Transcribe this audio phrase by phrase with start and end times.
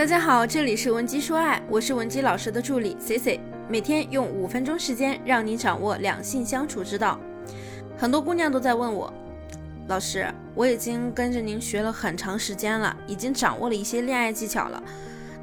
[0.00, 7.20] 大家好，这里是文姬说爱，我是文姬老师的助理 C C，每天用五分钟时间让你掌握两性相处之道。
[7.98, 9.12] 很多姑娘都在问我，
[9.88, 14.82] 老师，我已经跟着您学了很长时间了，已经掌握了一些恋爱技巧了，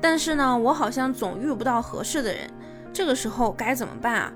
[0.02, 2.50] 但是呢，我好像总遇不到合适的人，
[2.92, 4.34] 这个时候该怎么办啊？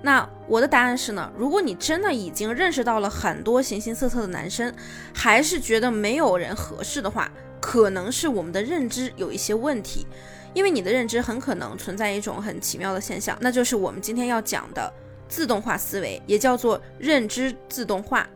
[0.00, 4.72] 那我的答案是呢，如果你真的已经认识到了很多形形色色的男生，
[5.14, 7.30] 还是觉得没有人合适的话，
[7.60, 10.06] 可能是我们的认知有一些问题，
[10.54, 14.92] 因为你的认知很可能存在一种很奇妙的现象，那就是我们今天要讲的
[15.28, 18.28] 自动化思维，也叫做认知自动化。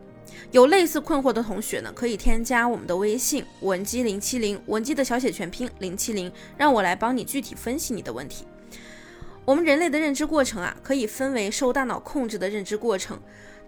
[0.51, 8.45] 有类似困惑的同学呢，可以添加我们的微信文姬零七零，文姬的小写全拼零七零，让我来帮你具体分析你的问题。
[9.43, 13.19] 我们人类的认知过程啊，可以分为受大脑控制的认知过程，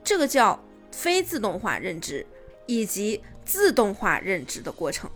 [0.03, 2.25] 这个叫非自动化认知，
[2.65, 5.09] 以及自动化认知的过程。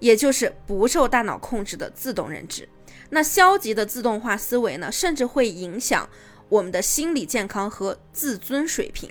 [0.00, 2.68] 也就是不受大脑控制的自动认知。
[3.10, 6.08] 那消极的自动化思维呢，甚至会影响
[6.48, 9.08] 我们的心理健康和自尊水平。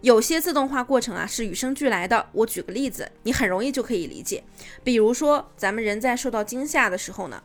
[0.00, 2.26] 有些自动化过程啊是与生俱来的。
[2.32, 4.42] 我举个例子，你很容易就可以理解。
[4.82, 7.42] 比如说，咱们人在受到惊吓的时候呢。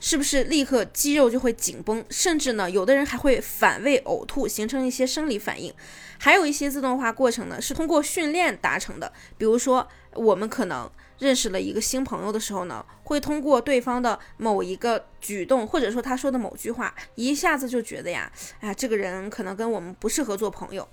[0.00, 5.72] 是不是立刻肌肉就会紧绷，甚至呢，有的人还会反胃呕吐，形成一些生理反应。
[6.18, 9.10] 还有一些自动化过程呢，是通过训练达成的。
[9.38, 20.88] 比如说，我们可能认识了一个新朋友的时候呢，会通过对方的某一个举动，或者说他说的某句话，一下子就觉得呀，哎，这个人可能跟我们不适合做朋友。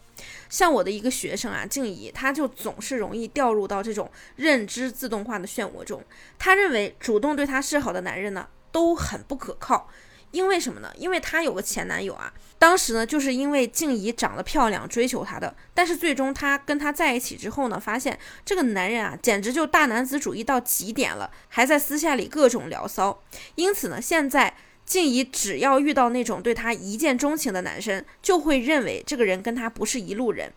[0.50, 6.04] 像我的一个学生啊，静怡，他就总是容易掉入到这种认知自动化的漩涡中。
[6.38, 8.48] 他认为主动对他示好的男人呢。
[8.74, 9.90] 都很不可靠，
[10.32, 10.92] 因为什么呢？
[10.98, 23.24] 因为她有个前男友啊，当时呢就是因为静怡长得漂亮追求她的，但是最终她跟他在一起之后呢，发现这个男人啊简直就大男子主义到极点了，还在私下里各种聊骚。
[23.56, 30.53] 因此呢，现在静怡只要遇到那种对她一见钟情的男生，就会认为这个人跟她不是一路人。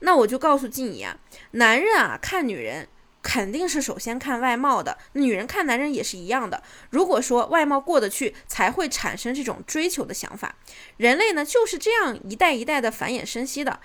[0.00, 1.16] 那我就告诉静怡啊，
[1.52, 2.88] 男人啊看女人。
[3.24, 6.62] 肯定是首先看外貌的，女人看男人也是一样的。
[6.90, 10.54] 如果说外貌过得去，才会产生这种追求的想法。
[10.98, 13.80] 人类呢就是这样一代一代的繁衍生息的，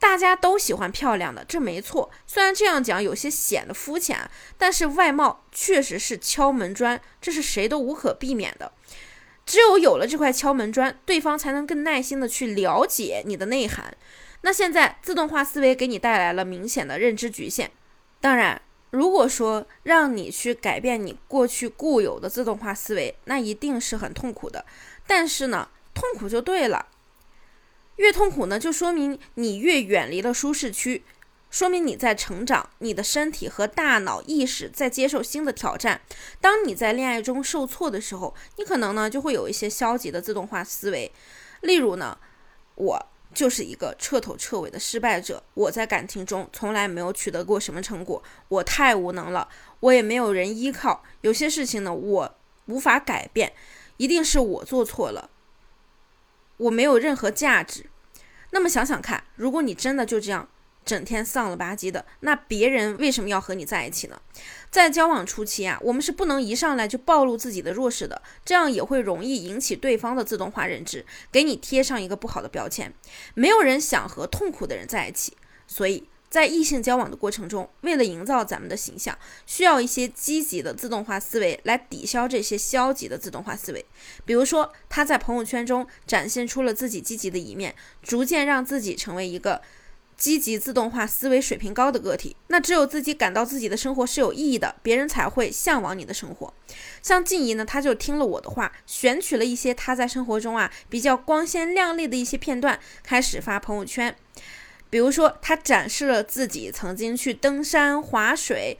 [0.00, 2.10] 大家都喜欢漂亮的，这没错。
[2.26, 8.72] 虽然这样讲有些显得肤浅，但是外貌确实是敲门砖，这是谁都无可避免的。
[9.46, 13.96] 只有有了这块敲门砖，对方才能更耐心的去了解你的内涵。
[14.40, 17.70] 那现在自动化思维给你带来了明显的认知局限。
[18.24, 18.58] 当然，
[18.88, 24.64] 如果说让你去改变你过去固有的自动化思维，那一定是很痛苦的。
[25.06, 26.86] 但是呢，痛苦就对了，
[27.96, 31.04] 越痛苦呢，就说明你越远离了舒适区，
[31.50, 36.00] 说明你在成长，你的身体和大脑意识在接受新的挑战。
[36.40, 41.12] 当你在恋爱中受挫的时候，你可能呢就会有一些消极的自动化思维，
[41.60, 42.16] 例如呢，
[42.76, 43.06] 我。
[43.34, 45.42] 就是一个彻头彻尾的失败者。
[45.54, 49.48] 我在感情中从来没有取得过什么成果，我太无能了，
[49.80, 51.02] 我也没有人依靠。
[51.22, 52.34] 有些事情呢，我
[52.66, 53.52] 无法改变，
[53.96, 55.28] 一定是我做错了，
[56.56, 57.90] 我没有任何价值。
[58.52, 60.48] 那么想想看，如果你真的就这样。
[60.84, 64.20] 整天丧了吧唧的，那别人为什么要和你在一起呢？
[64.70, 72.92] 在交往初期啊，我们是不能一上来就暴露自己的弱势的，这样也会容易引起对方的自动化认知，给你贴上一个不好的标签。
[73.34, 75.36] 没有人想和痛苦的人在一起，
[75.68, 79.16] 所以在异性交往的过程中，为了营造咱们的形象，
[79.46, 83.86] 需要一些积极的自动化思维来抵消这些消极的自动化思维。
[84.24, 89.62] 比如说，他在朋友圈中展现出了自己积极的一面，逐渐让自己成为一个。
[90.16, 96.52] 积极自动化思维水平高的个体，那只有自己感到自己的生活是有意义的，别人才会向往你的生活。
[97.02, 104.16] 像静怡呢，她就听了我的话，选取了一些她在生活中啊比较光鲜亮丽的一些片段，开始发朋友圈。
[104.88, 108.78] 比如说，她展示了自己曾经去登山、划水。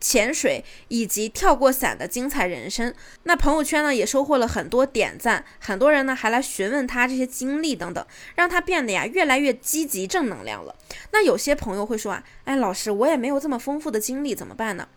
[0.00, 2.94] 潜水以及跳过伞的精彩人生，
[3.24, 8.04] 那朋友圈呢也收获了很多点赞，很多人呢还来询问他这些经历等等，
[8.34, 10.74] 让他变得呀越来越积极正能量了。
[11.12, 14.88] 那有些朋友会说啊，哎，老师，我也没有这么丰富的经历，怎么办呢？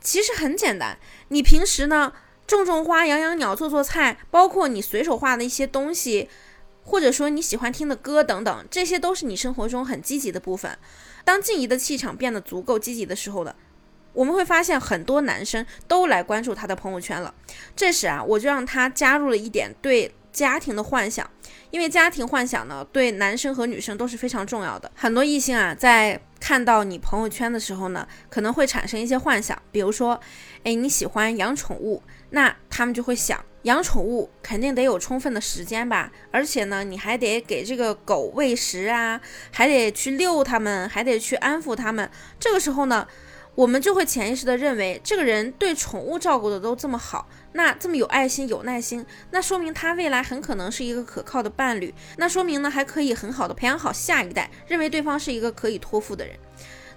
[0.00, 0.96] 其实很简单，
[1.28, 2.12] 你平时呢
[2.46, 6.28] 种种花、养养鸟、做做菜，包括你随手画的一些东西，
[6.84, 10.78] 或者说你喜欢听的歌等等，这些都是你生活中很积极的部分。
[11.24, 13.52] 当静怡的气场变得足够积极的时候呢？
[14.16, 17.34] 我们会发现很多男生都来关注他的朋友圈了。
[17.76, 21.30] 这时啊，我就让他加入了一点对家庭的幻想，
[21.70, 24.90] 因为家庭幻想呢，对男生和女生都是非常重要的。
[24.94, 29.60] 很多异性啊，在看到你朋友圈的时候呢，可能会产生一些幻想。
[29.70, 30.18] 比如说，
[30.64, 39.20] 哎，你喜欢养宠物，那他们就会想，养宠物肯定得有充分的时间吧，而且呢，你还得给这个狗喂食啊，
[39.50, 42.10] 还得去遛它们，还得去安抚它们。
[42.38, 43.06] 这个时候呢，
[43.56, 56.36] 我们就会潜意识的认为，这个人对宠物照顾的都这么好，那这么有爱心、有耐心，那说明他未来很可能是一个可靠的伴侣，那说明呢，还可以很好的培养好下一代，认为对方是一个可以托付的人。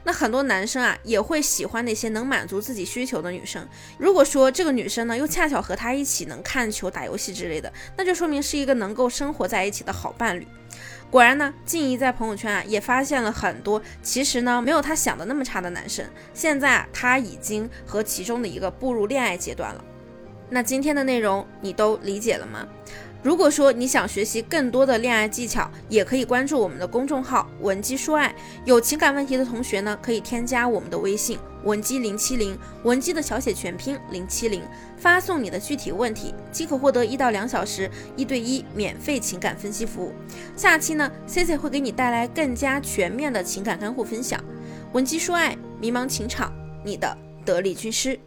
[0.04, 3.68] 那很多男生啊也会喜欢那些能满足自己需求的女生。
[3.98, 10.48] 如果说这个女生呢又恰巧和他一起能看球、打游戏之类的，那就说明是一个能够生活在一起的好伴侣。
[11.10, 16.06] 果然呢，静怡在朋友圈啊也发现了很多其实呢没有她想的那么差的男生。
[16.34, 19.84] 现在啊她已经和其中的一个步入恋爱阶段了。
[20.50, 22.68] 那今天的内容你都理解了吗？
[23.22, 28.34] 如果说你想学习更多的恋爱技巧，也可以关注我们的公众号“文姬说爱”。
[28.64, 34.62] 有情感问题的同学呢，可以添加我们的微信“文姬零七零”，文姬的小写全拼“零七零”，
[34.98, 40.14] 发送你的具体问题，即可获得一到两小时一对一免费情感分析服务。
[40.56, 44.42] 下期呢，Cici 会给你带来更加全面的情感干货分享。
[44.94, 46.54] 文姬说爱，迷茫情场，
[46.86, 48.18] 你的得力军师。